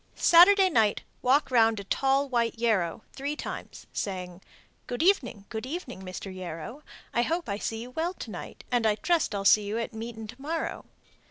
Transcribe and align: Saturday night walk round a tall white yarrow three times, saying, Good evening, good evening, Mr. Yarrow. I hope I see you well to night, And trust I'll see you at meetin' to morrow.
Saturday 0.15 0.67
night 0.67 1.03
walk 1.21 1.51
round 1.51 1.79
a 1.79 1.83
tall 1.83 2.27
white 2.27 2.57
yarrow 2.57 3.03
three 3.13 3.35
times, 3.35 3.85
saying, 3.93 4.41
Good 4.87 5.03
evening, 5.03 5.45
good 5.49 5.67
evening, 5.67 6.01
Mr. 6.01 6.33
Yarrow. 6.35 6.81
I 7.13 7.21
hope 7.21 7.47
I 7.47 7.59
see 7.59 7.83
you 7.83 7.91
well 7.91 8.15
to 8.15 8.31
night, 8.31 8.63
And 8.71 8.83
trust 9.03 9.35
I'll 9.35 9.45
see 9.45 9.65
you 9.65 9.77
at 9.77 9.93
meetin' 9.93 10.25
to 10.25 10.41
morrow. 10.41 10.85